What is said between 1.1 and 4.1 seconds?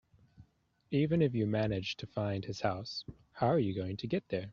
if you managed to find his house, how are you going to